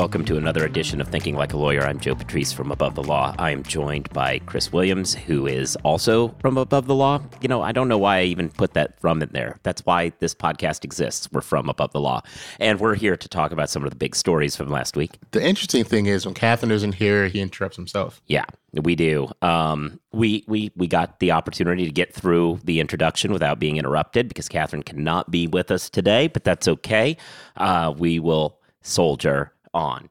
[0.00, 1.82] Welcome to another edition of Thinking Like a Lawyer.
[1.82, 3.34] I'm Joe Patrice from Above the Law.
[3.38, 7.20] I am joined by Chris Williams, who is also from Above the Law.
[7.42, 9.58] You know, I don't know why I even put that from in there.
[9.62, 11.28] That's why this podcast exists.
[11.30, 12.22] We're from Above the Law.
[12.58, 15.18] And we're here to talk about some of the big stories from last week.
[15.32, 18.22] The interesting thing is when Catherine isn't here, he interrupts himself.
[18.26, 19.28] Yeah, we do.
[19.42, 24.28] Um, we we we got the opportunity to get through the introduction without being interrupted
[24.28, 27.18] because Catherine cannot be with us today, but that's okay.
[27.58, 30.08] Uh, we will soldier on.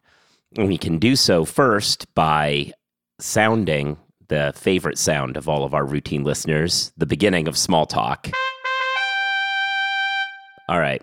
[0.57, 2.73] And we can do so first by
[3.19, 8.29] sounding the favorite sound of all of our routine listeners, the beginning of small talk.
[10.67, 11.01] All right.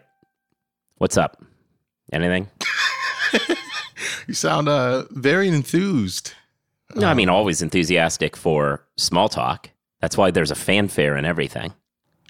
[0.98, 1.42] What's up?
[2.12, 2.48] Anything?
[4.26, 6.32] You sound uh, very enthused.
[6.94, 9.70] No, I mean, always enthusiastic for small talk.
[10.00, 11.72] That's why there's a fanfare and everything.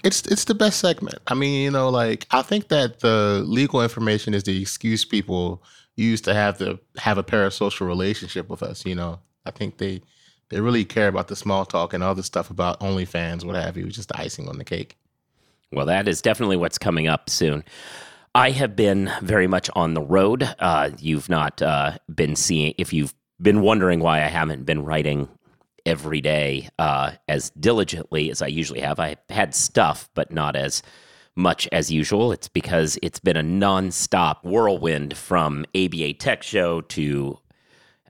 [0.03, 1.17] It's it's the best segment.
[1.27, 5.63] I mean, you know, like I think that the legal information is the excuse people
[5.97, 8.85] use to have to have a parasocial relationship with us.
[8.85, 10.01] You know, I think they
[10.49, 13.75] they really care about the small talk and all the stuff about OnlyFans, what have
[13.75, 14.95] you, just the icing on the cake.
[15.73, 17.65] Well, that is definitely what's coming up soon.
[18.33, 20.47] I have been very much on the road.
[20.59, 25.27] Uh, you've not uh, been seeing, if you've been wondering why I haven't been writing
[25.85, 30.81] every day uh, as diligently as I usually have, I had stuff, but not as
[31.37, 32.31] much as usual.
[32.31, 37.39] It's because it's been a nonstop whirlwind from ABA Tech Show to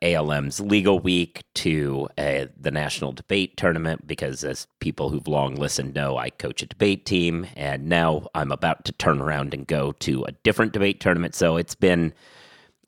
[0.01, 5.93] ALM's Legal Week to uh, the National Debate Tournament, because as people who've long listened
[5.93, 9.91] know, I coach a debate team, and now I'm about to turn around and go
[9.93, 11.35] to a different debate tournament.
[11.35, 12.13] So it's been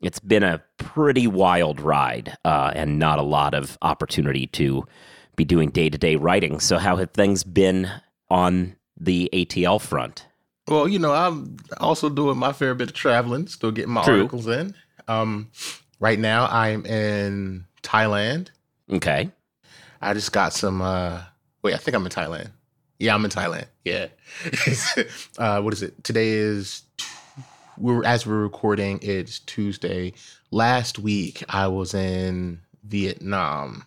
[0.00, 4.86] it's been a pretty wild ride, uh, and not a lot of opportunity to
[5.36, 6.60] be doing day to day writing.
[6.60, 7.90] So how have things been
[8.30, 10.26] on the ATL front?
[10.70, 14.18] Well, you know, I'm also doing my fair bit of traveling, still getting my True.
[14.18, 14.74] articles in.
[15.08, 15.50] Um,
[15.98, 18.50] right now, I'm in Thailand.
[18.90, 19.30] Okay.
[20.00, 20.80] I just got some.
[20.80, 21.22] uh
[21.62, 22.50] Wait, I think I'm in Thailand.
[22.98, 23.66] Yeah, I'm in Thailand.
[23.84, 24.06] Yeah.
[25.38, 26.02] uh, what is it?
[26.04, 26.82] Today is.
[27.76, 29.00] We're as we're recording.
[29.02, 30.12] It's Tuesday.
[30.50, 33.86] Last week I was in Vietnam,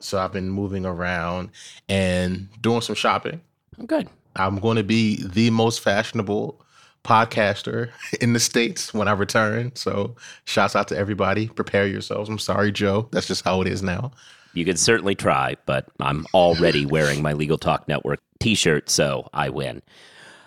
[0.00, 1.50] so I've been moving around
[1.88, 3.40] and doing some shopping.
[3.78, 4.08] I'm good.
[4.36, 6.60] I'm going to be the most fashionable
[7.04, 9.74] podcaster in the states when I return.
[9.74, 11.48] So, shouts out to everybody.
[11.48, 12.28] Prepare yourselves.
[12.28, 13.08] I'm sorry, Joe.
[13.12, 14.12] That's just how it is now.
[14.54, 19.28] You could certainly try, but I'm already wearing my Legal Talk Network t shirt, so
[19.32, 19.82] I win.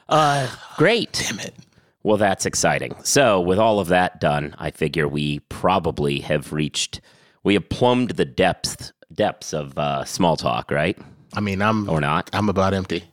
[0.07, 1.13] Uh, great.
[1.13, 1.55] Damn it.
[2.01, 2.95] Well, that's exciting.
[3.03, 7.01] So, with all of that done, I figure we probably have reached,
[7.43, 10.97] we have plumbed the depths depths of uh, small talk, right?
[11.33, 12.29] I mean, I'm Or not?
[12.33, 13.03] I'm about empty.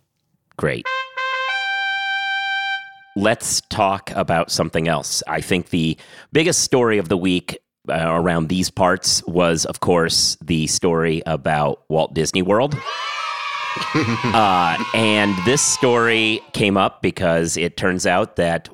[0.57, 0.87] Great.
[3.15, 5.23] Let's talk about something else.
[5.27, 5.97] I think the
[6.33, 7.59] biggest story of the week
[7.89, 12.75] uh, around these parts was, of course, the story about Walt Disney World.
[13.95, 18.69] uh, and this story came up because it turns out that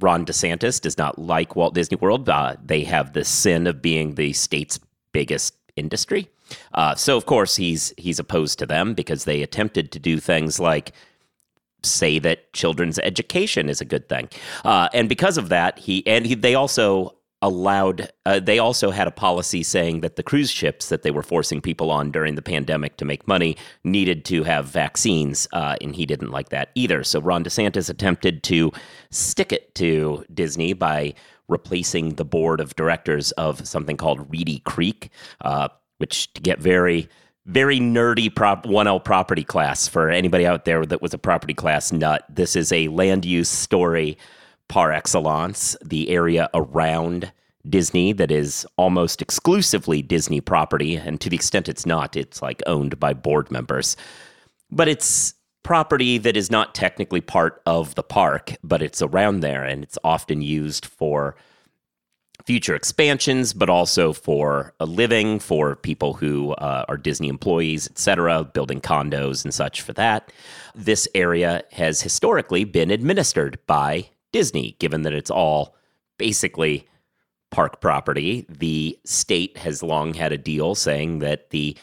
[0.00, 2.28] Ron DeSantis does not like Walt Disney World.
[2.28, 4.78] Uh, they have the sin of being the state's
[5.12, 6.28] biggest industry.
[6.74, 10.60] Uh, so of course he's he's opposed to them because they attempted to do things
[10.60, 10.92] like
[11.84, 14.28] say that children's education is a good thing,
[14.64, 19.06] uh, and because of that, he and he, they also allowed uh, they also had
[19.06, 22.42] a policy saying that the cruise ships that they were forcing people on during the
[22.42, 27.04] pandemic to make money needed to have vaccines, uh, and he didn't like that either.
[27.04, 28.72] So Ron DeSantis attempted to
[29.10, 31.14] stick it to Disney by
[31.46, 35.10] replacing the board of directors of something called Reedy Creek,
[35.42, 35.68] uh,
[35.98, 37.10] which to get very
[37.46, 41.92] very nerdy prop 1L property class for anybody out there that was a property class
[41.92, 42.24] nut.
[42.28, 44.16] This is a land use story
[44.68, 47.30] par excellence, the area around
[47.68, 50.96] Disney that is almost exclusively Disney property.
[50.96, 53.96] And to the extent it's not, it's like owned by board members.
[54.70, 59.64] But it's property that is not technically part of the park, but it's around there
[59.64, 61.36] and it's often used for
[62.44, 68.44] future expansions, but also for a living for people who uh, are Disney employees, etc.,
[68.44, 70.30] building condos and such for that.
[70.74, 75.74] This area has historically been administered by Disney, given that it's all
[76.18, 76.86] basically
[77.50, 78.44] park property.
[78.48, 81.76] The state has long had a deal saying that the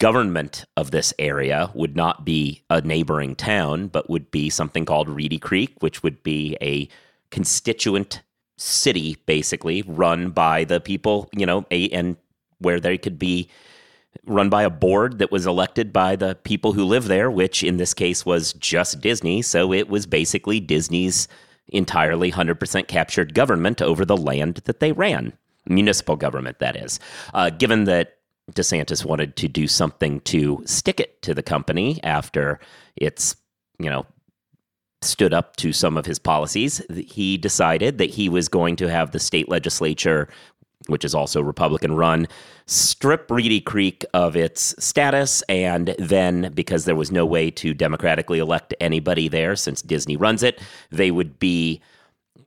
[0.00, 5.08] government of this area would not be a neighboring town, but would be something called
[5.08, 6.88] Reedy Creek, which would be a
[7.30, 8.22] constituent
[8.60, 12.16] city, basically run by the people, you know, a, and
[12.58, 13.48] where they could be
[14.26, 17.78] run by a board that was elected by the people who live there, which in
[17.78, 19.40] this case was just Disney.
[19.40, 21.26] So it was basically Disney's
[21.68, 25.32] entirely 100% captured government over the land that they ran.
[25.66, 26.98] municipal government, that is.
[27.32, 28.16] Uh, given that
[28.52, 32.58] DeSantis wanted to do something to stick it to the company after
[32.96, 33.36] it's,
[33.78, 34.04] you know,
[35.02, 39.12] stood up to some of his policies, he decided that he was going to have
[39.12, 40.28] the state legislature,
[40.86, 42.26] which is also Republican run,
[42.66, 45.42] strip Reedy Creek of its status.
[45.48, 50.42] And then, because there was no way to democratically elect anybody there since Disney runs
[50.42, 50.60] it,
[50.90, 51.80] they would be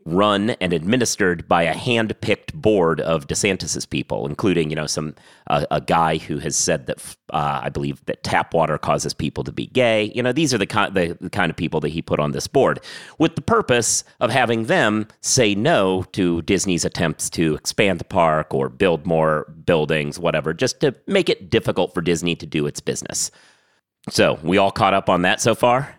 [0.05, 5.15] run and administered by a hand-picked board of DeSantis's people, including you know some
[5.47, 6.99] uh, a guy who has said that
[7.31, 10.11] uh, I believe that tap water causes people to be gay.
[10.15, 12.47] You know these are the the, the kind of people that he put on this
[12.47, 12.79] board,
[13.17, 18.53] with the purpose of having them say no to Disney's attempts to expand the park
[18.53, 22.79] or build more buildings, whatever, just to make it difficult for Disney to do its
[22.79, 23.31] business.
[24.09, 25.95] So we all caught up on that so far.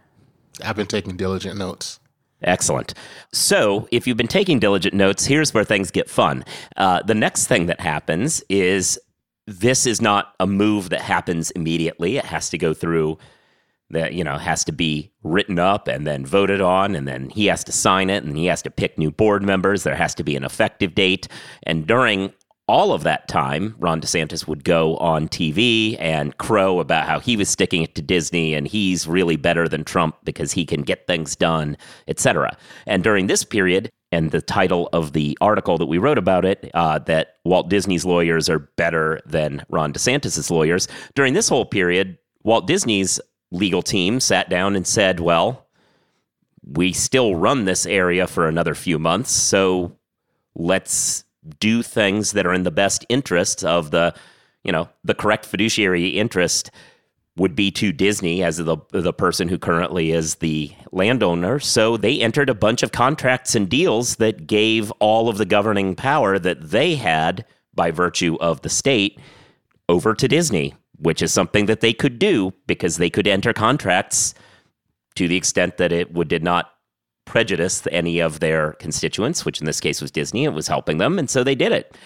[0.62, 2.00] I've been taking diligent notes.
[2.44, 2.94] Excellent.
[3.32, 6.44] So, if you've been taking diligent notes, here's where things get fun.
[6.76, 8.98] Uh, the next thing that happens is
[9.46, 12.16] this is not a move that happens immediately.
[12.16, 13.18] It has to go through
[13.90, 17.46] that, you know, has to be written up and then voted on, and then he
[17.46, 19.82] has to sign it and he has to pick new board members.
[19.82, 21.28] There has to be an effective date.
[21.64, 22.32] And during
[22.66, 27.36] all of that time, Ron DeSantis would go on TV and crow about how he
[27.36, 31.06] was sticking it to Disney and he's really better than Trump because he can get
[31.06, 31.76] things done,
[32.08, 32.56] etc.
[32.86, 36.70] And during this period, and the title of the article that we wrote about it,
[36.72, 40.86] uh, that Walt Disney's lawyers are better than Ron DeSantis's lawyers.
[41.16, 43.20] During this whole period, Walt Disney's
[43.50, 45.66] legal team sat down and said, "Well,
[46.62, 49.98] we still run this area for another few months, so
[50.54, 51.24] let's
[51.60, 54.14] do things that are in the best interest of the,
[54.62, 56.70] you know, the correct fiduciary interest
[57.36, 61.58] would be to Disney as the the person who currently is the landowner.
[61.58, 65.96] So they entered a bunch of contracts and deals that gave all of the governing
[65.96, 67.44] power that they had
[67.74, 69.18] by virtue of the state
[69.88, 74.34] over to Disney, which is something that they could do because they could enter contracts
[75.16, 76.73] to the extent that it would did not
[77.24, 80.44] prejudice any of their constituents, which in this case was Disney.
[80.44, 81.96] It was helping them, and so they did it.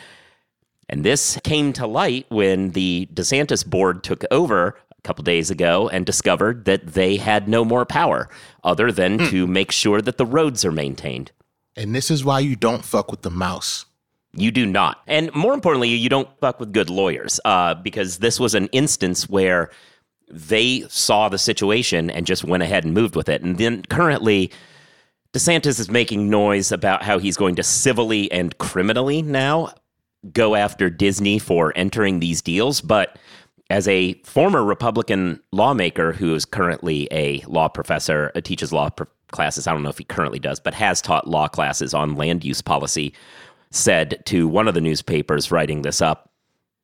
[0.89, 5.89] And this came to light when the DeSantis board took over a couple days ago
[5.89, 8.29] and discovered that they had no more power
[8.65, 9.29] other than mm.
[9.31, 11.31] to make sure that the roads are maintained.
[11.77, 13.85] And this is why you don't fuck with the mouse.
[14.33, 15.03] You do not.
[15.07, 19.29] And more importantly, you don't fuck with good lawyers uh, because this was an instance
[19.29, 19.71] where
[20.31, 23.43] they saw the situation and just went ahead and moved with it.
[23.43, 24.51] And then currently,
[25.39, 29.73] DeSantis is making noise about how he's going to civilly and criminally now
[30.33, 32.81] go after Disney for entering these deals.
[32.81, 33.21] But
[33.71, 39.05] as a former Republican lawmaker who is currently a law professor, uh, teaches law pr-
[39.31, 42.45] classes, I don't know if he currently does, but has taught law classes on land
[42.45, 43.15] use policy,
[43.71, 46.33] said to one of the newspapers writing this up,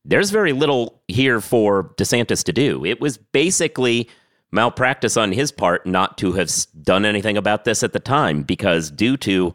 [0.04, 2.84] there's very little here for DeSantis to do.
[2.84, 4.08] It was basically
[4.54, 6.50] malpractice on his part not to have
[6.82, 9.52] done anything about this at the time because due to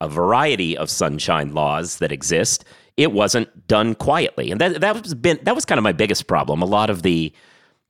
[0.00, 2.64] a variety of sunshine laws that exist,
[2.96, 4.50] it wasn't done quietly.
[4.50, 6.60] And that that was been that was kind of my biggest problem.
[6.60, 7.32] A lot of the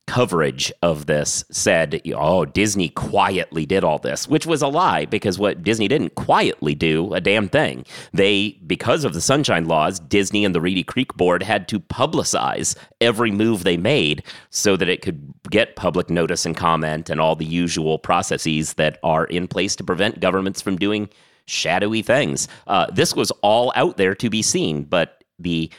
[0.09, 5.39] coverage of this said, oh, Disney quietly did all this, which was a lie because
[5.39, 7.85] what Disney didn't quietly do a damn thing.
[8.13, 12.75] They, because of the sunshine laws, Disney and the Reedy Creek Board had to publicize
[13.03, 17.37] every move they made so that it could get public notice and comment and all
[17.37, 21.11] the usual processes that are in place to prevent governments from doing
[21.45, 22.49] shadowy things.
[22.67, 25.71] Uh, this was all out there to be seen, but the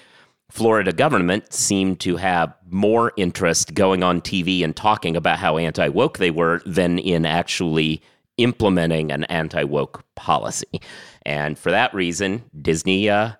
[0.50, 5.88] Florida government seemed to have more interest going on TV and talking about how anti
[5.89, 8.01] woke they were than in actually
[8.38, 10.82] implementing an anti woke policy.
[11.24, 13.34] And for that reason, Disney uh,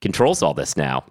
[0.00, 1.04] controls all this now.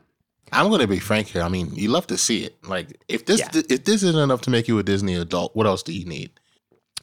[0.51, 1.41] I'm going to be frank here.
[1.41, 2.55] I mean, you love to see it.
[2.63, 3.61] Like, if this yeah.
[3.69, 6.31] if this isn't enough to make you a Disney adult, what else do you need?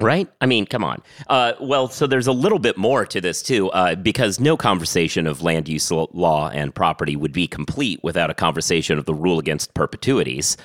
[0.00, 0.28] Right?
[0.40, 1.02] I mean, come on.
[1.28, 5.26] Uh, well, so there's a little bit more to this, too, uh, because no conversation
[5.26, 9.38] of land use law and property would be complete without a conversation of the rule
[9.38, 10.57] against perpetuities.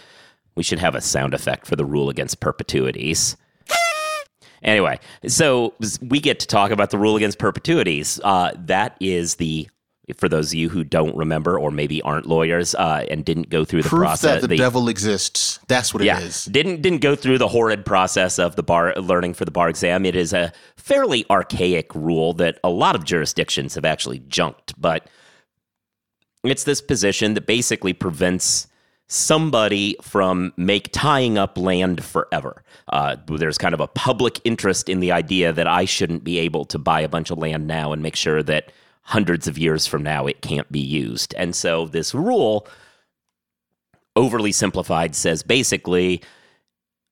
[0.56, 3.36] We should have a sound effect for the rule against perpetuities.
[4.64, 8.20] Anyway, so we get to talk about the rule against perpetuities.
[8.24, 9.70] Uh, that is the
[10.16, 13.66] for those of you who don't remember or maybe aren't lawyers uh, and didn't go
[13.66, 15.60] through the Proof process that the, the, devil exists.
[15.68, 16.46] That's what yeah, it is.
[16.46, 20.06] Didn't didn't go through the horrid process of the bar learning for the bar exam.
[20.06, 25.08] It is a fairly archaic rule that a lot of jurisdictions have actually junked but
[26.44, 28.68] it's this position that basically prevents
[29.08, 32.64] somebody from make tying up land forever.
[32.90, 36.66] Uh, there's kind of a public interest in the idea that I shouldn't be able
[36.66, 38.72] to buy a bunch of land now and make sure that
[39.06, 41.34] hundreds of years from now it can't be used.
[41.36, 42.68] And so this rule,
[44.16, 46.22] overly simplified, says basically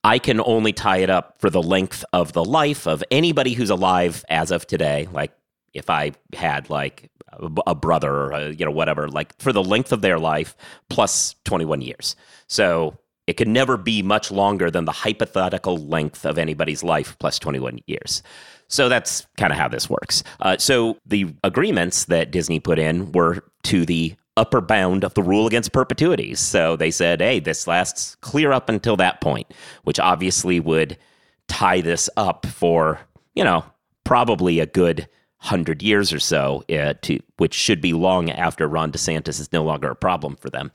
[0.04, 3.70] I can only tie it up for the length of the life of anybody who's
[3.70, 5.08] alive as of today.
[5.12, 5.32] Like
[5.74, 7.10] if I had like
[7.66, 10.56] a brother or a, you know whatever, like for the length of their life
[10.90, 12.16] plus 21 years.
[12.48, 12.98] So
[13.28, 17.80] it could never be much longer than the hypothetical length of anybody's life plus 21
[17.88, 18.22] years.
[18.74, 20.24] So that's kind of how this works.
[20.39, 25.22] Uh, so the agreements that Disney put in were to the upper bound of the
[25.22, 26.39] rule against perpetuities.
[26.39, 29.53] So they said, hey, this lasts clear up until that point,
[29.84, 30.98] which obviously would
[31.48, 33.00] tie this up for,
[33.36, 33.63] you know,
[34.06, 38.92] probably a good hundred years or so, uh, to, which should be long after Ron
[38.92, 40.72] DeSantis is no longer a problem for them.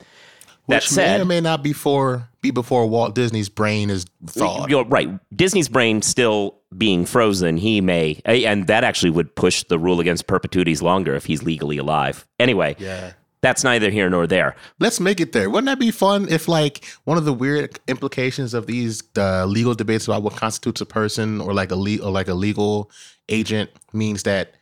[0.68, 4.70] That Which said, may or may not before be before Walt Disney's brain is thawed.
[4.70, 5.08] You're right.
[5.34, 7.56] Disney's brain still being frozen.
[7.56, 11.78] He may, and that actually would push the rule against perpetuities longer if he's legally
[11.78, 12.26] alive.
[12.38, 13.12] Anyway, yeah.
[13.40, 14.56] That's neither here nor there.
[14.80, 15.48] Let's make it there.
[15.48, 19.74] Wouldn't that be fun if, like, one of the weird implications of these uh, legal
[19.74, 22.90] debates about what constitutes a person or like a le- or like a legal
[23.28, 24.54] agent means that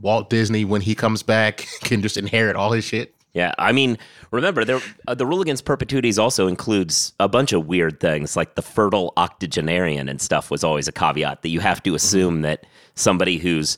[0.00, 3.14] Walt Disney, when he comes back, can just inherit all his shit?
[3.34, 3.98] Yeah, I mean,
[4.30, 8.54] remember there, uh, the rule against perpetuities also includes a bunch of weird things, like
[8.54, 11.96] the fertile octogenarian and stuff was always a caveat that you have to mm-hmm.
[11.96, 12.42] assume mm-hmm.
[12.42, 13.76] that somebody who's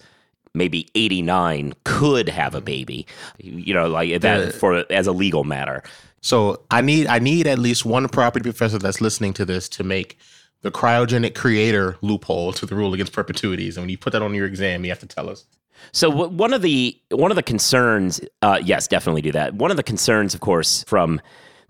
[0.53, 3.07] maybe 89 could have a baby,
[3.39, 5.83] you know, like that for as a legal matter.
[6.21, 9.85] So I need I need at least one property professor that's listening to this to
[9.85, 10.19] make
[10.63, 13.77] the cryogenic creator loophole to the rule against perpetuities.
[13.77, 15.47] And when you put that on your exam, you have to tell us.
[15.93, 19.55] So one of the one of the concerns, uh, yes, definitely do that.
[19.55, 21.21] One of the concerns, of course, from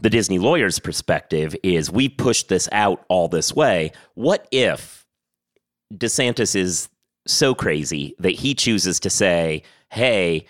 [0.01, 3.93] the Disney lawyer's perspective, is we pushed this out all this way.
[4.15, 5.07] What if
[5.95, 6.89] DeSantis is
[7.27, 10.47] so crazy that he chooses to say, "Hey"?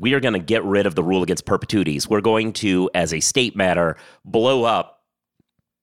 [0.00, 2.08] We are going to get rid of the rule against perpetuities.
[2.08, 4.98] We're going to, as a state matter, blow up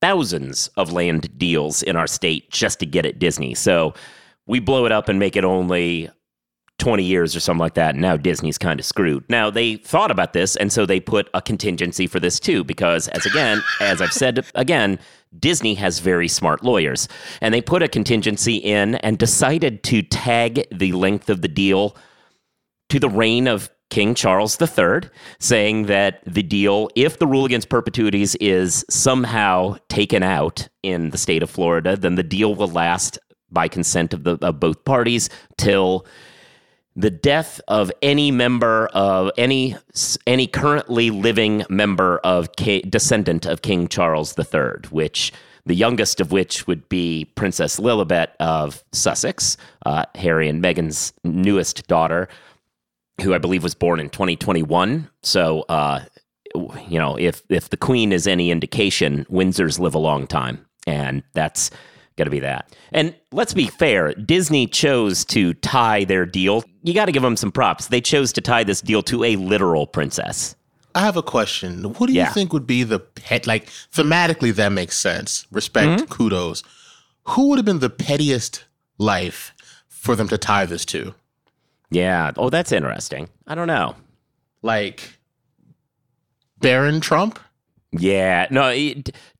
[0.01, 3.55] thousands of land deals in our state just to get at Disney.
[3.55, 3.93] So
[4.47, 6.09] we blow it up and make it only
[6.79, 7.95] 20 years or something like that.
[7.95, 9.23] And now Disney's kind of screwed.
[9.29, 13.07] Now they thought about this, and so they put a contingency for this too, because
[13.09, 14.99] as again, as I've said again,
[15.39, 17.07] Disney has very smart lawyers.
[17.41, 21.95] And they put a contingency in and decided to tag the length of the deal
[22.89, 27.69] to the reign of King Charles III, saying that the deal, if the rule against
[27.69, 33.19] perpetuities is somehow taken out in the state of Florida, then the deal will last
[33.51, 36.05] by consent of, the, of both parties till
[36.95, 39.75] the death of any member of any
[40.25, 45.33] any currently living member of K, descendant of King Charles III, which
[45.65, 51.87] the youngest of which would be Princess Lilibet of Sussex, uh, Harry and Meghan's newest
[51.87, 52.29] daughter,
[53.21, 55.09] who I believe was born in 2021.
[55.23, 56.05] So, uh,
[56.87, 61.23] you know, if if the Queen is any indication, Windsors live a long time, and
[61.33, 61.71] that's
[62.17, 62.73] Got to be that.
[62.93, 66.63] And let's be fair, Disney chose to tie their deal.
[66.83, 67.87] You got to give them some props.
[67.87, 70.55] They chose to tie this deal to a literal princess.
[70.95, 71.83] I have a question.
[71.83, 73.45] What do you think would be the pet?
[73.45, 75.45] Like thematically, that makes sense.
[75.51, 76.05] Respect, mm-hmm.
[76.05, 76.63] kudos.
[77.29, 78.63] Who would have been the pettiest
[78.97, 79.53] life
[79.89, 81.13] for them to tie this to?
[81.89, 82.31] Yeah.
[82.37, 83.27] Oh, that's interesting.
[83.45, 83.95] I don't know.
[84.61, 85.17] Like
[86.59, 87.39] Barron Trump.
[87.91, 88.47] Yeah.
[88.49, 88.73] No.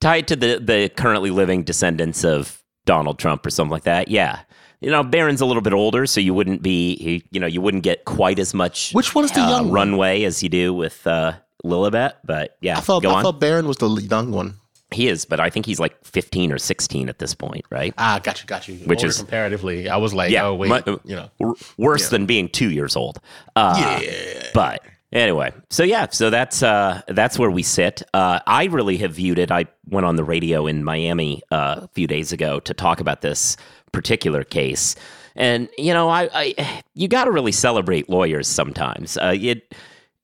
[0.02, 4.08] Tied to the the currently living descendants of Donald Trump or something like that.
[4.08, 4.40] Yeah.
[4.82, 7.84] You know, Barron's a little bit older, so you wouldn't be, you know, you wouldn't
[7.84, 8.92] get quite as much.
[8.92, 10.28] Which one's the uh, young runway one?
[10.28, 12.14] as you do with uh, Lilibet?
[12.24, 13.24] But yeah, I thought, go I on.
[13.24, 14.56] thought Barron was the young one.
[14.92, 17.94] He is, but I think he's like 15 or 16 at this point, right?
[17.98, 18.76] Ah, got you, got you.
[18.86, 22.10] Which Older is comparatively, I was like, yeah, oh wait, my, you know, worse yeah.
[22.10, 23.20] than being two years old.
[23.56, 24.82] Uh, yeah, but
[25.16, 28.04] Anyway, so yeah, so that's uh, that's where we sit.
[28.14, 29.50] Uh, I really have viewed it.
[29.50, 33.22] I went on the radio in Miami uh, a few days ago to talk about
[33.22, 33.56] this
[33.94, 34.94] particular case,
[35.38, 39.16] and you know, I, I you got to really celebrate lawyers sometimes.
[39.16, 39.74] Uh, it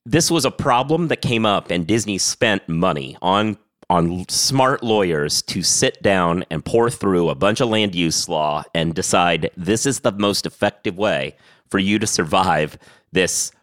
[0.05, 3.57] this was a problem that came up, and Disney spent money on
[3.89, 8.62] on smart lawyers to sit down and pour through a bunch of land use law
[8.75, 11.33] and decide this is the most effective way
[11.69, 12.77] for you to survive
[13.13, 13.53] this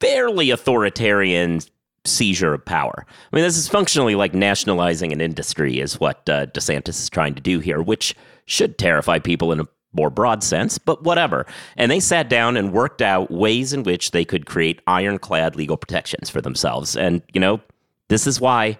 [0.00, 1.60] fairly authoritarian
[2.04, 3.06] seizure of power.
[3.06, 7.34] I mean, this is functionally like nationalizing an industry, is what uh, DeSantis is trying
[7.34, 8.14] to do here, which
[8.46, 11.46] should terrify people in a more broad sense, but whatever.
[11.76, 15.76] And they sat down and worked out ways in which they could create ironclad legal
[15.76, 16.96] protections for themselves.
[16.96, 17.60] And, you know,
[18.08, 18.78] this is why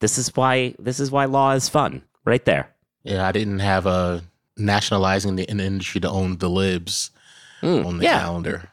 [0.00, 2.70] this is why this is why law is fun, right there.
[3.04, 4.22] Yeah, I didn't have a
[4.56, 7.10] nationalizing the, industry to own the libs
[7.62, 8.20] mm, on the yeah.
[8.20, 8.70] calendar.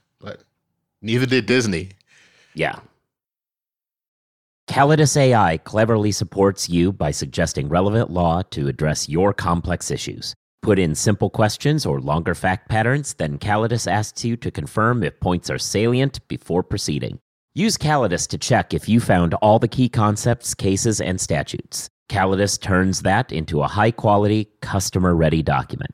[1.01, 1.89] Neither did Disney.
[2.53, 2.79] Yeah.
[4.67, 10.33] Callidus AI cleverly supports you by suggesting relevant law to address your complex issues.
[10.61, 15.19] Put in simple questions or longer fact patterns, then Callidus asks you to confirm if
[15.19, 17.19] points are salient before proceeding.
[17.55, 21.89] Use Callidus to check if you found all the key concepts, cases, and statutes.
[22.07, 25.91] Callidus turns that into a high quality, customer ready document.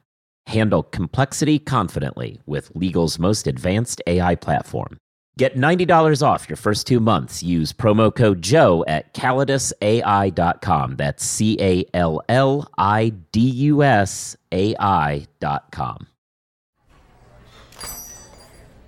[0.48, 4.98] Handle complexity confidently with legal's most advanced AI platform.
[5.38, 7.44] Get $90 off your first two months.
[7.44, 10.96] Use promo code Joe at CallidusAI.com.
[10.96, 16.08] That's C A L L I D U S AI.com.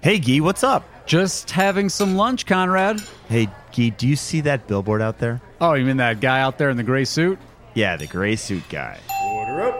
[0.02, 0.88] Hey, Gee, what's up?
[1.06, 3.02] Just having some lunch, Conrad.
[3.28, 5.42] Hey, Gee, do you see that billboard out there?
[5.60, 7.38] Oh, you mean that guy out there in the gray suit?
[7.74, 8.98] Yeah, the gray suit guy.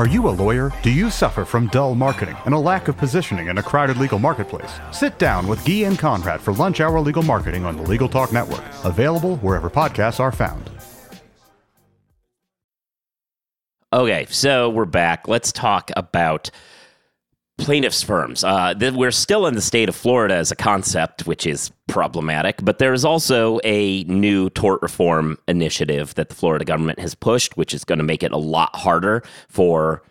[0.00, 0.72] Are you a lawyer?
[0.82, 4.18] Do you suffer from dull marketing and a lack of positioning in a crowded legal
[4.18, 4.72] marketplace?
[4.92, 8.32] Sit down with Guy and Conrad for Lunch Hour Legal Marketing on the Legal Talk
[8.32, 10.70] Network, available wherever podcasts are found.
[13.92, 15.28] Okay, so we're back.
[15.28, 16.50] Let's talk about
[17.60, 18.42] plaintiffs' firms.
[18.42, 22.56] Uh, th- we're still in the state of Florida as a concept, which is problematic,
[22.62, 27.56] but there is also a new tort reform initiative that the Florida government has pushed,
[27.56, 30.02] which is going to make it a lot harder for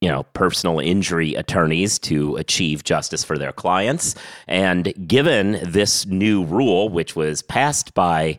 [0.00, 4.14] you know personal injury attorneys to achieve justice for their clients
[4.46, 8.38] and given this new rule which was passed by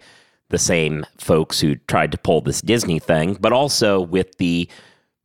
[0.49, 4.69] the same folks who tried to pull this Disney thing but also with the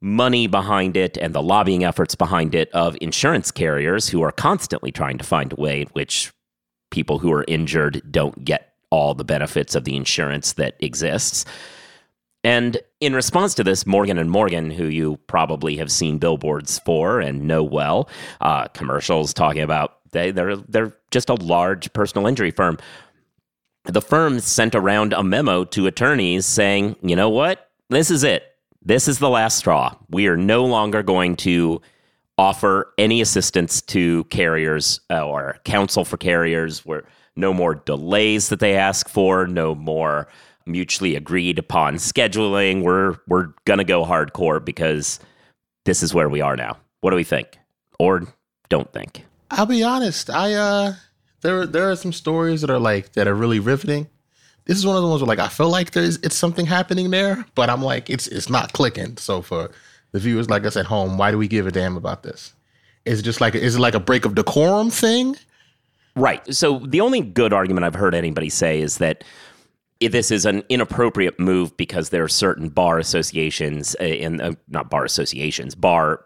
[0.02, 4.90] money behind it and the lobbying efforts behind it of insurance carriers who are constantly
[4.90, 6.32] trying to find a way in which
[6.90, 11.44] people who are injured don't get all the benefits of the insurance that exists.
[12.44, 17.20] And in response to this, Morgan and Morgan, who you probably have seen billboards for
[17.20, 18.08] and know well,
[18.40, 22.78] uh, commercials talking about they they're they're just a large personal injury firm.
[23.84, 28.51] The firm sent around a memo to attorneys saying, you know what, this is it
[28.84, 29.94] this is the last straw.
[30.10, 31.80] We are no longer going to
[32.38, 36.84] offer any assistance to carriers uh, or counsel for carriers.
[36.84, 37.04] Where
[37.36, 40.28] no more delays that they ask for, no more
[40.66, 42.82] mutually agreed upon scheduling.
[42.82, 45.20] We're we're gonna go hardcore because
[45.84, 46.78] this is where we are now.
[47.00, 47.58] What do we think,
[47.98, 48.22] or
[48.68, 49.24] don't think?
[49.50, 50.30] I'll be honest.
[50.30, 50.94] I uh,
[51.42, 54.08] there there are some stories that are like that are really riveting.
[54.64, 57.10] This is one of the ones where like I feel like there's it's something happening
[57.10, 59.16] there, but I'm like it's it's not clicking.
[59.16, 59.70] So for
[60.12, 62.52] the viewers like us at home, why do we give a damn about this?
[63.04, 65.36] Is it just like is it like a break of decorum thing?
[66.14, 66.54] Right.
[66.54, 69.24] So the only good argument I've heard anybody say is that
[70.00, 74.90] this is an inappropriate move because there are certain bar associations uh, in uh, not
[74.90, 76.24] bar associations, bar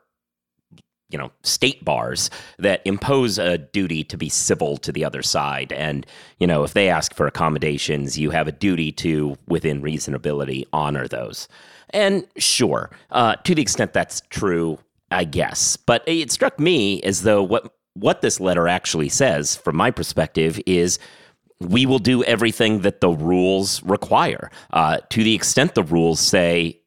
[1.10, 5.72] you know state bars that impose a duty to be civil to the other side.
[5.72, 6.06] And
[6.38, 11.06] you know if they ask for accommodations you have a duty to within reasonability honor
[11.08, 11.48] those.
[11.90, 14.78] And sure uh, to the extent that's true
[15.10, 15.76] i guess.
[15.76, 20.60] But it struck me as though what what this letter actually says from my perspective
[20.66, 20.98] is
[21.60, 24.50] we will do everything that the rules require.
[24.72, 26.80] Uh, to the extent the rules say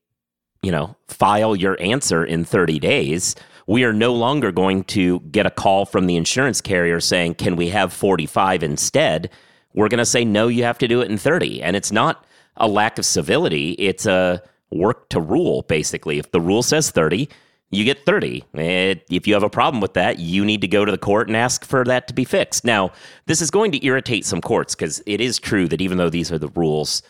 [0.62, 3.36] you know file your answer in 30 days
[3.70, 7.56] we are no longer going to get a call from the insurance carrier saying, Can
[7.56, 9.30] we have 45 instead?
[9.76, 11.62] We're going to say, No, you have to do it in 30.
[11.62, 12.26] And it's not
[12.58, 16.18] a lack of civility, it's a work to rule, basically.
[16.18, 17.30] If the rule says 30,
[17.70, 18.44] you get 30.
[18.56, 21.28] It, if you have a problem with that, you need to go to the court
[21.28, 22.66] and ask for that to be fixed.
[22.66, 22.92] Now,
[23.28, 26.32] this is going to irritate some courts because it is true that even though these
[26.32, 27.04] are the rules,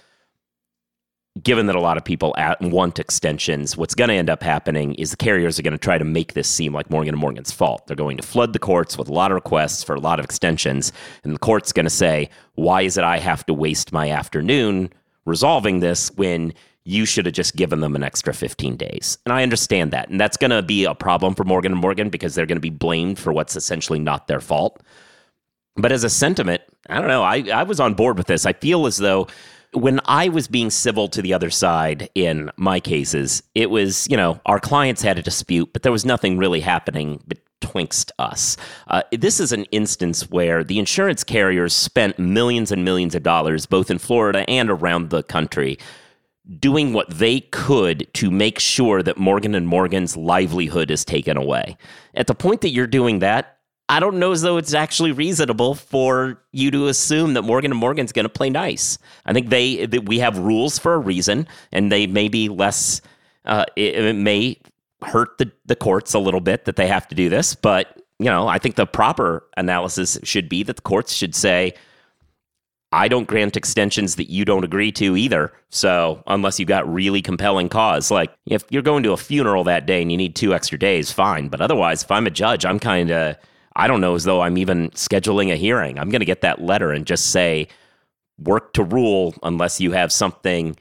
[1.44, 5.12] given that a lot of people want extensions, what's going to end up happening is
[5.12, 7.86] the carriers are going to try to make this seem like Morgan and Morgan's fault.
[7.88, 10.26] They're going to flood the courts with a lot of requests for a lot of
[10.26, 10.92] extensions,
[11.24, 14.92] and the court's going to say, "Why is it I have to waste my afternoon
[15.26, 16.54] resolving this when
[16.86, 20.20] you should have just given them an extra 15 days?" And I understand that, and
[20.20, 22.70] that's going to be a problem for Morgan and Morgan because they're going to be
[22.70, 24.82] blamed for what's essentially not their fault.
[25.76, 27.24] But as a sentiment, I don't know.
[27.24, 28.46] I, I was on board with this.
[28.46, 29.28] I feel as though
[29.74, 34.18] when I was being civil to the other side in my cases, it was, you
[34.18, 38.58] know, our clients had a dispute, but there was nothing really happening betwixt us.
[38.88, 43.66] Uh, this is an instance where the insurance carriers spent millions and millions of dollars,
[43.68, 45.78] both in Florida and around the country,
[46.60, 51.78] doing what they could to make sure that Morgan and Morgan's livelihood is taken away.
[52.16, 53.59] At the point that you're doing that,
[53.90, 57.80] I don't know as though it's actually reasonable for you to assume that Morgan and
[57.80, 59.00] Morgan's going to play nice.
[59.26, 63.02] I think they that we have rules for a reason, and they may be less.
[63.46, 64.58] Uh, it, it may
[65.02, 68.26] hurt the the courts a little bit that they have to do this, but you
[68.26, 71.74] know, I think the proper analysis should be that the courts should say,
[72.92, 75.54] I don't grant extensions that you don't agree to either.
[75.70, 79.86] So, unless you've got really compelling cause, like if you're going to a funeral that
[79.86, 81.48] day and you need two extra days, fine.
[81.48, 83.36] But otherwise, if I'm a judge, I'm kind of,
[83.76, 86.00] I don't know as though I'm even scheduling a hearing.
[86.00, 87.68] I'm going to get that letter and just say,
[88.38, 90.76] work to rule unless you have something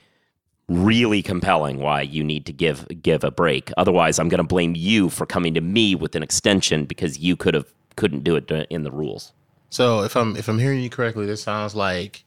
[0.69, 3.71] really compelling why you need to give give a break.
[3.77, 7.37] Otherwise, I'm going to blame you for coming to me with an extension because you
[7.37, 9.33] could have couldn't do it in the rules.
[9.71, 12.25] So if I'm if I'm hearing you correctly, this sounds like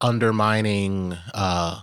[0.00, 1.82] undermining uh,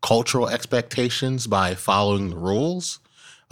[0.00, 3.00] cultural expectations by following the rules.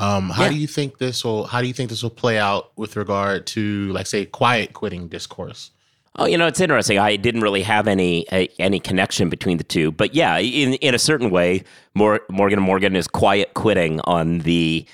[0.01, 0.49] Um, how Yeah.
[0.51, 3.47] do you think this will How do you think this will play out with regard
[3.49, 5.71] to, like, say, quiet quitting discourse?
[6.17, 6.99] Oh, you know, it's interesting.
[6.99, 10.95] I didn't really have any uh, any connection between the two, but yeah, in in
[10.95, 11.63] a certain way,
[11.95, 14.85] Mor- Morgan and Morgan is quiet quitting on the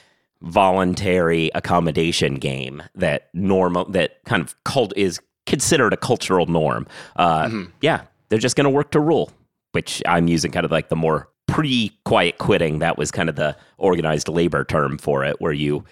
[0.42, 6.86] voluntary accommodation game that normal that kind of cult is considered a cultural norm.
[7.16, 7.48] Uh,
[7.80, 9.30] Yeah, they're just going to work to rule,
[9.72, 12.80] which I'm using kind of like the more pre quiet quitting.
[12.80, 15.84] That was kind of the organized labor term for it, where you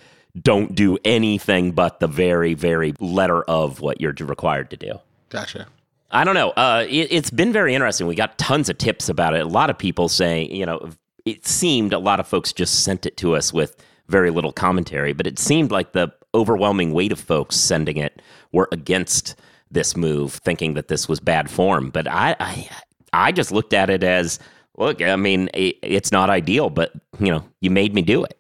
[0.42, 5.00] don't do anything but the very, very letter of what you're required to do.
[5.31, 5.66] Gotcha.
[6.11, 6.50] I don't know.
[6.50, 8.07] Uh, it, it's been very interesting.
[8.07, 9.40] We got tons of tips about it.
[9.40, 10.90] A lot of people saying, you know,
[11.24, 13.74] it seemed a lot of folks just sent it to us with
[14.09, 18.20] very little commentary, but it seemed like the overwhelming weight of folks sending it
[18.53, 19.35] were against
[19.70, 21.88] this move, thinking that this was bad form.
[21.88, 22.68] But I, I,
[23.14, 24.38] I just looked at it as,
[24.76, 28.38] look, I mean, it, it's not ideal, but you know, you made me do it,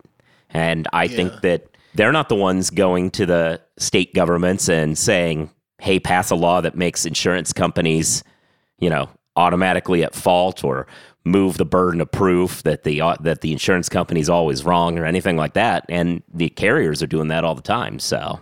[0.50, 5.50] and I think that they're not the ones going to the state governments and saying,
[5.80, 8.24] hey, pass a law that makes insurance companies,
[8.78, 10.86] you know, automatically at fault or
[11.24, 15.04] move the burden of proof that the uh, that the insurance company's always wrong or
[15.04, 15.84] anything like that.
[15.88, 17.98] And the carriers are doing that all the time.
[17.98, 18.40] So,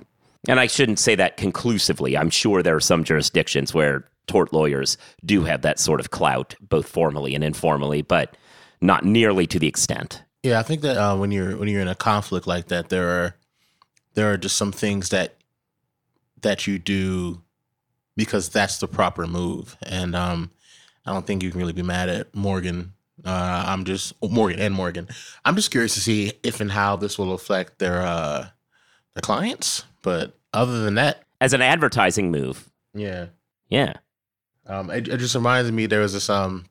[0.49, 2.17] and I shouldn't say that conclusively.
[2.17, 6.55] I'm sure there are some jurisdictions where tort lawyers do have that sort of clout,
[6.61, 8.37] both formally and informally, but
[8.81, 10.23] not nearly to the extent.
[10.43, 13.09] Yeah, I think that uh, when you're when you're in a conflict like that, there
[13.09, 13.37] are
[14.15, 15.37] there are just some things that
[16.41, 17.43] that you do
[18.17, 20.51] because that's the proper move, and um,
[21.07, 22.93] I don't think you can really be mad at Morgan.
[23.25, 25.09] Uh, I'm just Morgan and Morgan.
[25.45, 28.49] I'm just curious to see if and how this will affect their uh,
[29.15, 29.85] their clients.
[30.03, 33.27] But other than that, As an advertising move, yeah,
[33.69, 33.95] yeah.
[34.67, 36.67] Um, it, it just reminds me there was this um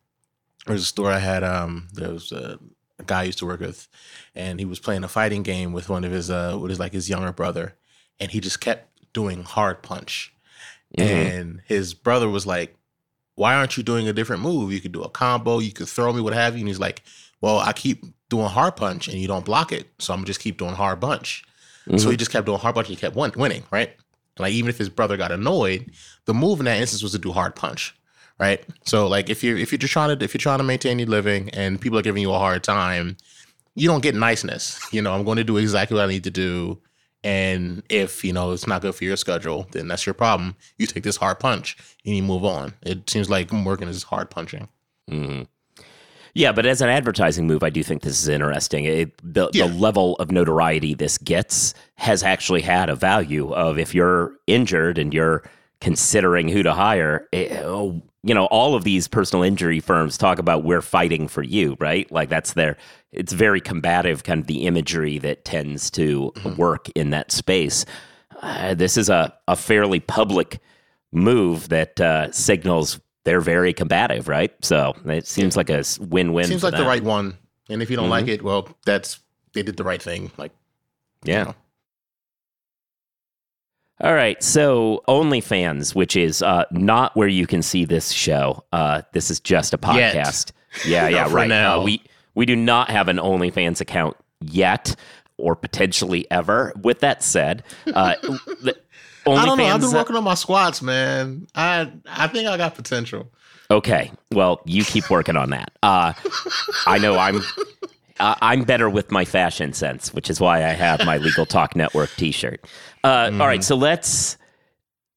[0.66, 2.60] there was a store I had um there was a,
[3.00, 3.88] a guy I used to work with
[4.36, 6.94] and he was playing a fighting game with one of his uh with his like
[6.94, 7.76] his younger brother
[8.20, 10.34] and he just kept doing hard punch.
[10.98, 11.04] Mhm.
[11.06, 12.76] and his brother was like
[13.36, 14.72] why aren't you doing a different move?
[14.74, 16.60] You could do a combo you could throw me what have you.
[16.60, 17.04] And he's like
[17.42, 20.40] well I keep doing hard punch and you don't block it so I'm gonna just
[20.42, 21.44] keep doing hard punch.
[21.98, 23.96] So he just kept doing hard punch and he kept win- winning right
[24.40, 25.92] like even if his brother got annoyed
[26.26, 27.96] the move in that instance was to do hard punch
[28.42, 28.66] right?
[28.86, 31.08] So like if you're if you're just trying to if you're trying to maintain your
[31.08, 33.16] living and people are giving you a hard time,
[33.76, 34.82] you don't get niceness.
[34.92, 36.80] You know, I'm going to do exactly what I need to do.
[37.24, 40.56] And if you know it's not good for your schedule, then that's your problem.
[40.80, 42.74] You take this hard punch and you move on.
[42.82, 44.68] It seems like Morgan is hard punching.
[45.08, 45.44] hmm
[46.34, 48.86] Yeah, but as an advertising move, I do think this is interesting.
[48.86, 49.68] It, the, Yeah.
[49.68, 54.98] the level of notoriety this gets has actually had a value of if you're injured
[54.98, 55.44] and you're
[55.82, 57.28] considering who to hire.
[57.32, 61.42] it- oh, you know, all of these personal injury firms talk about we're fighting for
[61.42, 62.10] you, right?
[62.12, 62.78] Like that's their.
[63.12, 67.84] It's very combative, kind of the imagery that tends to work in that space.
[68.44, 70.60] Uh, this is a, a fairly public
[71.12, 74.54] move that uh, signals they're very combative, right?
[74.64, 76.48] So it seems like a win-win.
[76.48, 77.38] Seems like the right one.
[77.70, 79.20] And if you don't like it, well, that's
[79.54, 80.32] they did the right thing.
[80.38, 80.52] Like
[81.24, 81.54] Yeah.
[84.04, 84.42] All right.
[84.42, 88.64] So OnlyFans, which is uh, not where you can see this show.
[88.72, 90.16] Uh, this is just a Yet.
[90.16, 90.52] podcast.
[90.86, 91.50] Yeah, yeah, For right.
[91.50, 91.82] now.
[91.82, 92.02] Uh, we
[92.34, 94.96] we do not have an OnlyFans account yet,
[95.36, 96.72] or potentially ever.
[96.82, 97.64] With that said,
[99.26, 99.66] the I don't know.
[99.66, 101.48] I've been working on my squats, man.
[101.56, 103.32] I I think I got potential.
[103.70, 104.12] Okay.
[104.32, 105.72] Well, you keep working on that.
[105.82, 106.14] Uh,
[106.86, 107.42] I know I'm.
[108.20, 111.76] Uh, I'm better with my fashion sense, which is why I have my Legal Talk
[111.76, 112.64] Network T-shirt.
[113.04, 114.38] Uh, All right, so let's.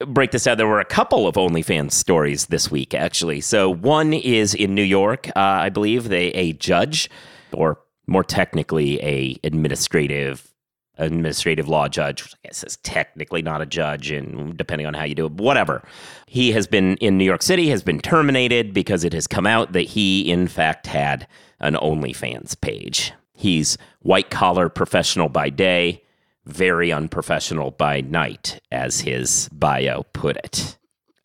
[0.07, 0.57] break this out.
[0.59, 3.41] There were a couple of OnlyFans stories this week, actually.
[3.41, 6.09] So one is in New York, uh, I believe.
[6.09, 7.11] They a judge,
[7.53, 10.54] or more technically, a administrative
[10.99, 12.23] administrative law judge.
[12.23, 15.33] which I guess is technically not a judge, and depending on how you do it,
[15.33, 15.83] whatever.
[16.27, 19.73] He has been in New York City, has been terminated because it has come out
[19.73, 21.27] that he, in fact, had
[21.61, 23.13] an OnlyFans page.
[23.33, 26.03] He's white collar professional by day,
[26.47, 30.77] very unprofessional by night, as his bio put it.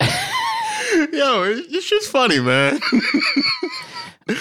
[1.12, 2.80] Yo, it- it's just funny, man.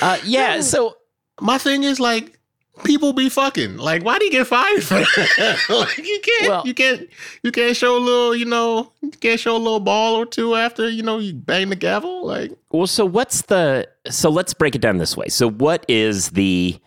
[0.02, 0.96] Uh, yeah, so
[1.42, 2.39] My thing is like
[2.84, 3.78] people be fucking.
[3.78, 5.60] Like, why do you get fired for that?
[5.70, 7.08] like you can't Well- you can't
[7.44, 10.56] you can't show a little, you know, you can't show a little ball or two
[10.56, 12.26] after, you know, you bang the gavel.
[12.26, 15.28] Like Well, so what's the so let's break it down this way.
[15.28, 16.80] So what is the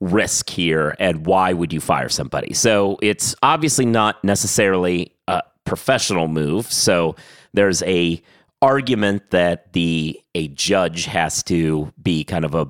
[0.00, 2.54] risk here and why would you fire somebody?
[2.54, 6.70] So it's obviously not necessarily a professional move.
[6.72, 7.16] So
[7.52, 8.22] there's a
[8.60, 12.66] argument that the a judge has to be kind of a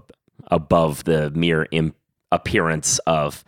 [0.51, 1.95] above the mere Im-
[2.31, 3.45] appearance of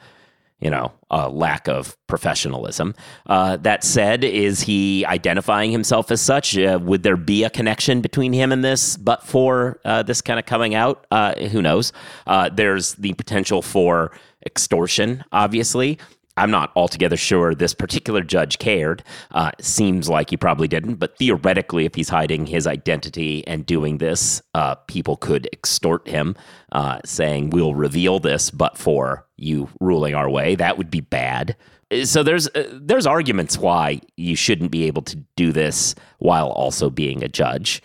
[0.61, 2.95] you know, a lack of professionalism.
[3.27, 6.57] Uh, that said, is he identifying himself as such?
[6.57, 10.39] Uh, would there be a connection between him and this, but for uh, this kind
[10.39, 11.07] of coming out?
[11.11, 11.93] Uh, who knows?
[12.27, 14.13] Uh, there's the potential for
[14.45, 15.99] extortion, obviously.
[16.41, 19.03] I'm not altogether sure this particular judge cared.
[19.31, 23.99] Uh, seems like he probably didn't, but theoretically, if he's hiding his identity and doing
[23.99, 26.35] this, uh, people could extort him,
[26.73, 30.55] uh, saying, We'll reveal this, but for you ruling our way.
[30.55, 31.57] That would be bad.
[32.05, 36.89] So there's uh, there's arguments why you shouldn't be able to do this while also
[36.89, 37.83] being a judge.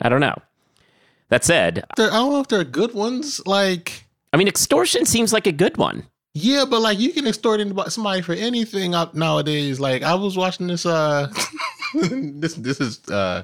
[0.00, 0.36] I don't know.
[1.30, 3.40] That said, there, I don't know if they're good ones.
[3.46, 6.06] Like I mean, extortion seems like a good one.
[6.38, 9.80] Yeah, but like you can extort somebody for anything nowadays.
[9.80, 10.84] Like I was watching this.
[10.84, 11.32] uh
[11.94, 13.42] This this is uh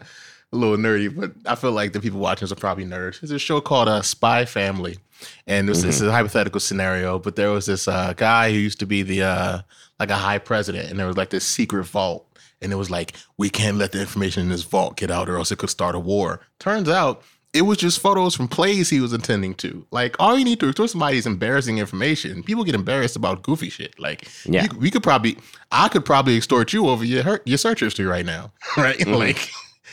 [0.53, 3.21] a little nerdy, but I feel like the people watching this are probably nerds.
[3.21, 4.99] There's a show called uh, Spy Family,
[5.47, 7.19] and this, this is a hypothetical scenario.
[7.19, 9.63] But there was this uh, guy who used to be the uh
[9.99, 12.27] like a high president, and there was like this secret vault,
[12.61, 15.39] and it was like we can't let the information in this vault get out, or
[15.39, 16.41] else it could start a war.
[16.59, 17.23] Turns out
[17.55, 19.85] it was just photos from plays he was attending to.
[19.91, 22.43] Like all you need to extort somebody is embarrassing information.
[22.43, 23.99] People get embarrassed about goofy shit.
[24.01, 24.65] Like Yeah.
[24.65, 25.37] you, we could probably,
[25.71, 29.07] I could probably extort you over your your search history right now, right?
[29.07, 29.51] Like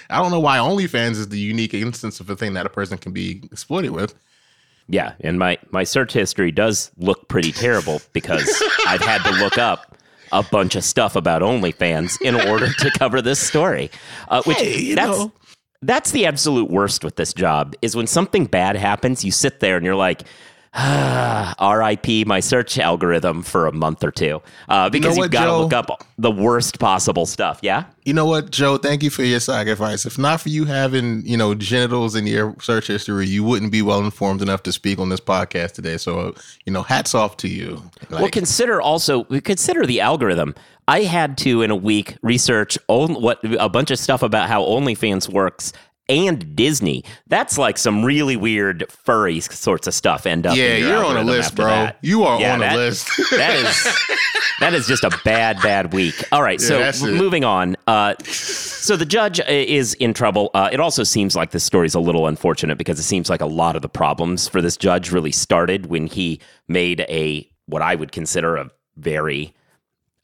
[0.10, 2.98] I don't know why OnlyFans is the unique instance of a thing that a person
[2.98, 4.16] can be exploited with.
[4.88, 8.50] Yeah, and my my search history does look pretty terrible because
[8.88, 9.98] I've had to look up
[10.32, 13.92] a bunch of stuff about OnlyFans in order to cover this story.
[14.30, 15.32] Uh, which Hey, you that's know.
[15.82, 19.78] That's the absolute worst with this job is when something bad happens, you sit there
[19.78, 20.24] and you're like.
[20.72, 22.26] Ah, R.I.P.
[22.26, 24.40] my search algorithm for a month or two
[24.70, 27.60] uh, because what, you've got to look up the worst possible stuff.
[27.64, 28.78] Yeah, You know what, Joe?
[28.78, 30.06] Thank you for your sacrifice.
[30.06, 33.82] If not for you having, you know, genitals in your search history, you wouldn't be
[33.82, 35.98] well informed enough to speak on this podcast today.
[35.98, 37.82] So, you know, hats off to you.
[38.12, 40.54] well, consider also consider the algorithm.
[40.90, 44.64] I had to in a week research on, what a bunch of stuff about how
[44.64, 45.72] OnlyFans works
[46.10, 47.04] and Disney.
[47.28, 50.26] That's like some really weird furry sorts of stuff.
[50.26, 50.56] End up.
[50.58, 51.68] yeah, your you're on a list, bro.
[51.68, 52.00] that.
[52.02, 53.08] You are Yeah, on that- a list.
[53.30, 53.98] that is
[54.60, 57.14] that is just a bad bad week all right so that's it.
[57.14, 61.52] moving on uh, so the judge uh, is in trouble uh, it also seems like
[61.52, 64.50] this story is a little unfortunate because it seems like a lot of the problems
[64.50, 69.54] for this judge really started when he made a what i would consider a very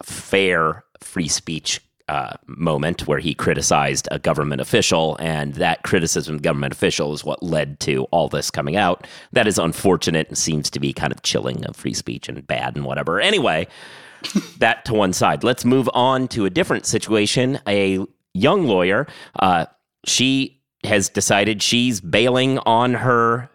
[0.03, 6.41] fair free speech uh, moment where he criticized a government official, and that criticism of
[6.43, 9.07] government official is what led to all this coming out.
[9.31, 12.75] That is unfortunate and seems to be kind of chilling of free speech and bad
[12.75, 13.19] and whatever.
[13.19, 13.67] Anyway,
[14.59, 15.43] that to one side.
[15.43, 17.59] Let's move on to a different situation.
[17.67, 19.07] A young lawyer,
[19.39, 19.65] uh,
[20.05, 23.49] she has decided she's bailing on her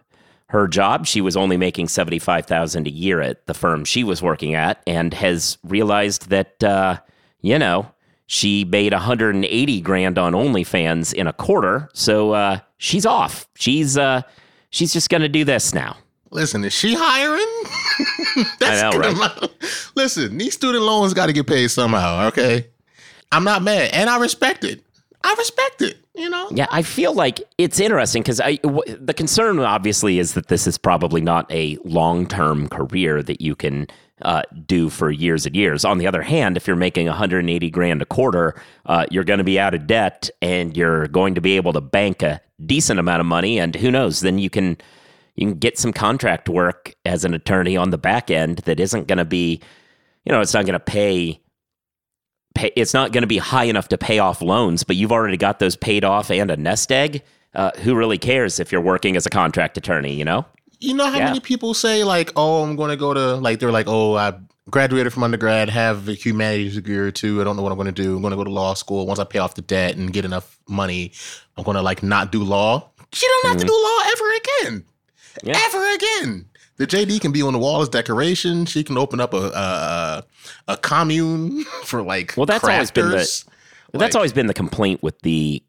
[0.50, 1.06] her job.
[1.06, 4.54] She was only making seventy five thousand a year at the firm she was working
[4.54, 6.98] at, and has realized that uh,
[7.40, 7.90] you know
[8.26, 11.88] she made one hundred and eighty grand on OnlyFans in a quarter.
[11.94, 13.46] So uh, she's off.
[13.54, 14.22] She's uh,
[14.70, 15.96] she's just going to do this now.
[16.32, 18.46] Listen, is she hiring?
[18.58, 19.50] That's I know, right?
[19.94, 22.26] Listen, these student loans got to get paid somehow.
[22.28, 22.66] Okay,
[23.30, 24.82] I'm not mad, and I respect it.
[25.22, 25.99] I respect it.
[26.14, 26.48] You know.
[26.52, 30.66] Yeah, I feel like it's interesting because I w- the concern obviously is that this
[30.66, 33.86] is probably not a long term career that you can
[34.22, 35.84] uh, do for years and years.
[35.84, 39.44] On the other hand, if you're making 180 grand a quarter, uh, you're going to
[39.44, 43.20] be out of debt and you're going to be able to bank a decent amount
[43.20, 43.58] of money.
[43.58, 44.20] And who knows?
[44.20, 44.76] Then you can
[45.36, 49.06] you can get some contract work as an attorney on the back end that isn't
[49.06, 49.60] going to be,
[50.24, 51.40] you know, it's not going to pay
[52.54, 55.36] pay, it's not going to be high enough to pay off loans, but you've already
[55.36, 57.22] got those paid off and a nest egg.
[57.54, 60.14] Uh, who really cares if you're working as a contract attorney?
[60.14, 60.46] You know.
[60.78, 61.24] You know how Yeah.
[61.26, 64.34] many people say like, "Oh, I'm going to go to like they're like, oh, I
[64.70, 67.40] graduated from undergrad, have a humanities degree or two.
[67.40, 68.14] I don't know what I'm going to do.
[68.14, 69.04] I'm going to go to law school.
[69.06, 71.12] Once I pay off the debt and get enough money,
[71.56, 72.88] I'm going to like not do law.
[73.20, 75.48] You don't have to do law ever again, Mm-hmm.
[75.48, 75.60] Yeah.
[75.64, 76.46] ever again.
[76.80, 78.64] The JD can be on the wall as decoration.
[78.64, 80.24] She can open up a a,
[80.66, 83.46] a commune for like Well, that's always been the- crafters.
[83.92, 85.62] Well, That's always been the complaint with the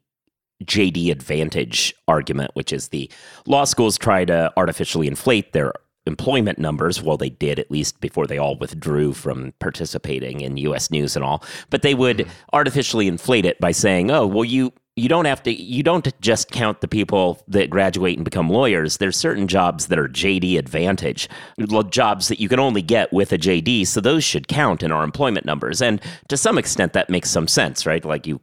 [0.64, 3.10] JD advantage argument, which is the
[3.46, 5.74] law schools try to artificially inflate their
[6.06, 7.02] employment numbers.
[7.02, 10.90] Well, they did at least before they all withdrew from participating in U.S.
[10.90, 11.44] news and all.
[11.68, 12.30] But they would hmm.
[12.54, 15.50] artificially inflate it by saying, "Oh, well, you." You don't have to.
[15.50, 18.98] You don't just count the people that graduate and become lawyers.
[18.98, 21.30] There's certain jobs that are JD advantage,
[21.88, 23.86] jobs that you can only get with a JD.
[23.86, 25.80] So those should count in our employment numbers.
[25.80, 28.04] And to some extent, that makes some sense, right?
[28.04, 28.38] Like you,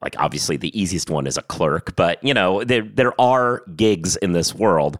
[0.00, 4.16] like obviously the easiest one is a clerk, but you know there there are gigs
[4.16, 4.98] in this world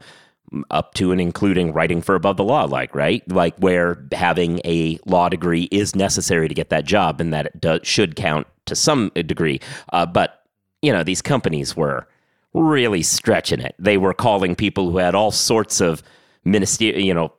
[0.71, 4.99] up to and including writing for above the law like right like where having a
[5.05, 8.77] law degree is necessary to get that job and that it does, should count to
[8.77, 9.61] some degree
[9.93, 10.46] uh, but
[10.87, 12.07] you know these companies were
[12.55, 13.75] really stretching it.
[13.79, 16.03] They were calling people who had all sorts of
[16.45, 17.33] ministerial you know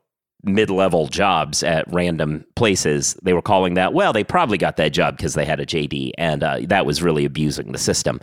[0.44, 3.18] mid-level jobs at random places.
[3.24, 6.12] They were calling that well they probably got that job because they had a jd
[6.18, 8.20] and uh, that was really abusing the system.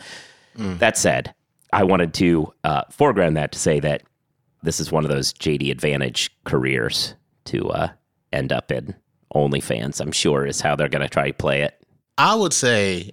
[0.78, 1.34] That said
[1.72, 4.02] i wanted to uh, foreground that to say that
[4.62, 7.14] this is one of those jd advantage careers
[7.46, 7.88] to uh,
[8.32, 8.94] end up in.
[9.34, 11.74] Onlyfans i'm sure is how they're going to try to play it.
[12.16, 13.12] I would say,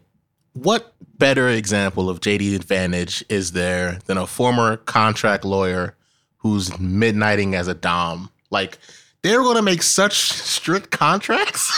[0.54, 5.96] what better example of JD advantage is there than a former contract lawyer
[6.38, 8.30] who's midnighting as a dom?
[8.50, 8.78] Like
[9.22, 11.72] they're going to make such strict contracts.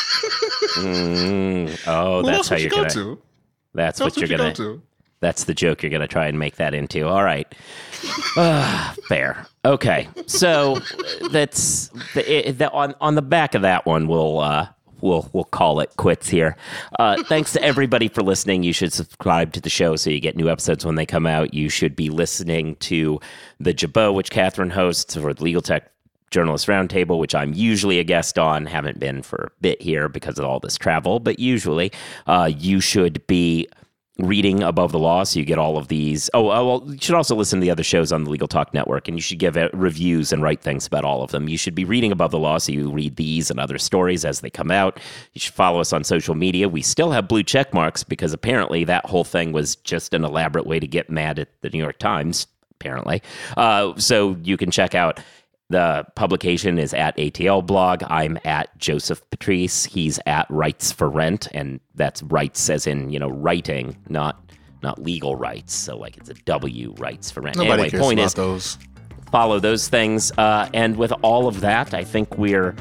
[0.77, 3.21] Mm, oh that's how you're going to
[3.73, 4.81] that's Who what you're going to?
[5.19, 7.07] That's the joke you're going to try and make that into.
[7.07, 7.47] All right.
[8.36, 9.47] Ah, fair.
[9.63, 10.09] Okay.
[10.27, 10.79] So
[11.31, 14.07] that's the, the, on on the back of that one.
[14.07, 14.67] We'll uh,
[15.03, 16.55] we'll we'll call it quits here.
[16.97, 18.63] Uh, thanks to everybody for listening.
[18.63, 21.53] You should subscribe to the show so you get new episodes when they come out.
[21.53, 23.19] You should be listening to
[23.59, 25.91] the Jabot, which Catherine hosts for the Legal Tech
[26.31, 28.65] Journalist Roundtable, which I'm usually a guest on.
[28.65, 31.91] Haven't been for a bit here because of all this travel, but usually
[32.25, 33.67] uh, you should be
[34.19, 36.30] reading above the law so you get all of these.
[36.34, 38.73] Oh, oh well you should also listen to the other shows on the legal talk
[38.73, 41.49] network and you should give reviews and write things about all of them.
[41.49, 44.41] You should be reading above the law so you read these and other stories as
[44.41, 44.99] they come out.
[45.34, 46.69] You should follow us on social media.
[46.69, 50.67] We still have blue check marks because apparently that whole thing was just an elaborate
[50.67, 53.21] way to get mad at the new york times apparently.
[53.58, 55.19] Uh, so you can check out
[55.73, 58.03] the publication is at ATL blog.
[58.03, 59.86] I'm at Joseph Patrice.
[59.86, 64.39] He's at Writes for Rent, and that's rights as in you know writing, not
[64.83, 65.73] not legal rights.
[65.73, 67.57] So like it's a W writes for rent.
[67.57, 68.77] Nobody anyway, cares point about is those.
[69.31, 70.31] follow those things.
[70.38, 72.75] Uh, and with all of that, I think we're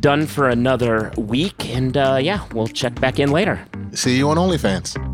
[0.00, 1.68] done for another week.
[1.68, 3.66] And uh, yeah, we'll check back in later.
[3.92, 5.13] See you on OnlyFans.